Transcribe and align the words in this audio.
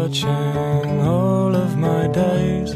touching 0.00 1.00
all 1.02 1.54
of 1.54 1.76
my 1.76 2.06
days, 2.08 2.70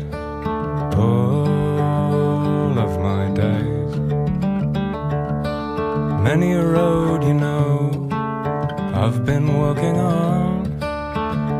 all 1.05 2.78
of 2.87 2.92
my 3.00 3.24
days. 3.42 3.92
Many 6.28 6.52
a 6.52 6.62
road, 6.62 7.24
you 7.24 7.33
know, 7.33 7.91
I've 9.02 9.24
been 9.24 9.47
walking 9.59 9.97
on, 9.97 10.83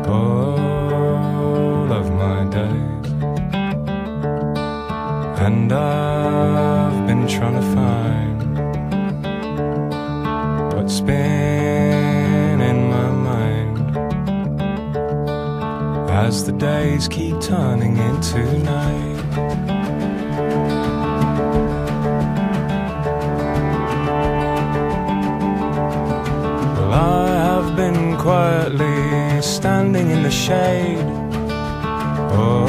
all 0.07 1.91
of 1.99 2.05
my 2.23 2.39
days. 2.57 3.07
And 5.47 5.71
I've 5.71 7.07
been 7.07 7.27
trying 7.27 7.57
to 7.61 7.67
find 7.75 8.37
what's 10.73 10.99
been. 11.01 11.54
As 16.35 16.43
the 16.43 16.51
days 16.51 17.07
keep 17.07 17.39
turning 17.39 17.95
into 17.95 18.39
night. 18.59 19.23
Well, 26.75 26.93
I 26.93 27.27
have 27.49 27.77
been 27.77 28.17
quietly 28.17 29.41
standing 29.41 30.09
in 30.11 30.23
the 30.23 30.31
shade 30.45 31.07
all 32.41 32.67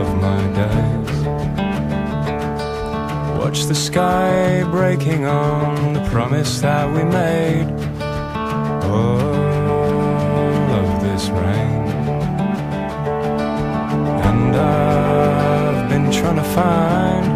of 0.00 0.08
my 0.26 0.42
days. 0.60 1.10
Watch 3.40 3.64
the 3.64 3.74
sky 3.74 4.62
breaking 4.70 5.24
on 5.24 5.94
the 5.94 6.04
promise 6.10 6.60
that 6.60 6.86
we 6.94 7.02
made. 7.02 7.68
All 8.94 9.26
of 10.80 10.88
this 11.02 11.28
rain. 11.30 11.85
Trying 16.26 16.36
to 16.36 16.42
find 16.42 17.26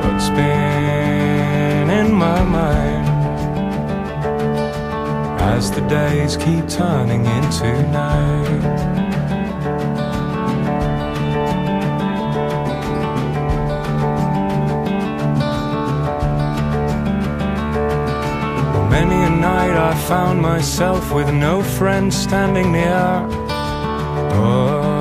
what's 0.00 0.28
been 0.30 1.90
in 1.90 2.14
my 2.14 2.42
mind 2.44 3.06
as 5.54 5.70
the 5.70 5.82
days 5.82 6.36
keep 6.38 6.66
turning 6.68 7.26
into 7.26 7.82
night. 7.90 8.62
Many 18.90 19.24
a 19.26 19.30
night 19.30 19.76
I 19.76 19.94
found 20.08 20.40
myself 20.40 21.12
with 21.12 21.30
no 21.34 21.62
friend 21.62 22.12
standing 22.12 22.72
near. 22.72 23.28
All 24.32 24.91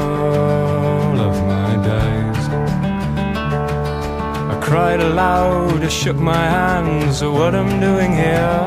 cried 4.71 5.01
aloud, 5.01 5.83
I 5.83 5.89
shook 5.89 6.15
my 6.15 6.45
hands 6.57 7.21
at 7.21 7.29
what 7.29 7.53
I'm 7.53 7.81
doing 7.81 8.13
here. 8.13 8.61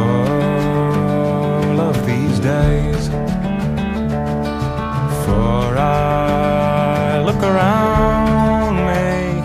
All 0.00 1.80
of 1.80 1.96
these 2.04 2.38
days. 2.40 3.08
For 5.24 5.78
I 5.78 7.22
look 7.24 7.42
around 7.42 8.76
me 8.90 9.40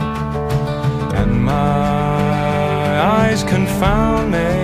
and 1.20 1.32
my 1.46 3.00
eyes 3.16 3.42
confound 3.46 4.32
me, 4.32 4.55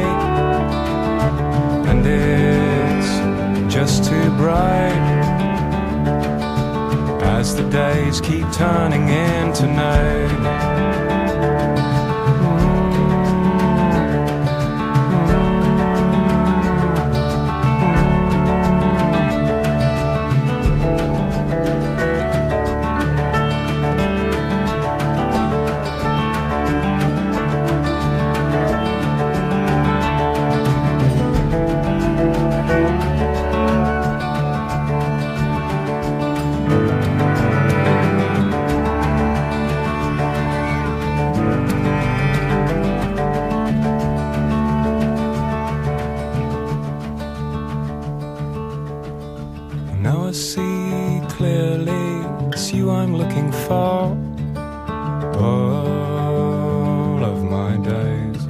days 7.82 8.22
keep 8.22 8.46
turning 8.52 9.10
into 9.10 9.66
night. 9.66 10.81
Now 50.02 50.30
I 50.30 50.32
see 50.32 51.22
clearly 51.30 52.26
it's 52.48 52.74
you 52.74 52.90
I'm 52.90 53.16
looking 53.16 53.52
for. 53.52 54.18
All 55.40 57.24
of 57.24 57.44
my 57.44 57.78
days. 57.78 58.42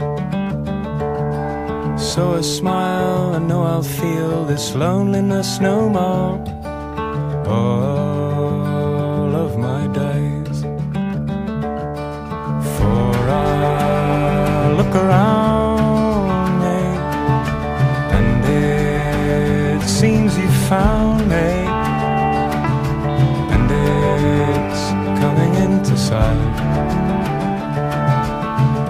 So 2.01 2.35
I 2.37 2.41
smile 2.41 3.33
and 3.33 3.49
know 3.49 3.63
I'll 3.63 3.83
feel 3.83 4.45
this 4.45 4.75
loneliness 4.75 5.59
no 5.59 5.89
more. 5.89 6.39
All 7.47 7.90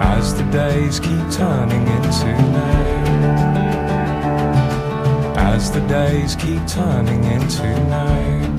as 0.00 0.34
the 0.34 0.44
days 0.50 1.00
keep 1.00 1.30
turning 1.30 1.86
into 1.86 2.32
night. 2.52 3.02
As 5.36 5.70
the 5.70 5.80
days 5.88 6.36
keep 6.36 6.66
turning 6.66 7.24
into 7.24 7.68
night 7.88 8.52